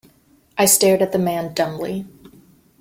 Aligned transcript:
I 0.57 0.65
stared 0.65 1.03
at 1.03 1.11
the 1.11 1.19
man 1.19 1.53
dumbly. 1.53 2.07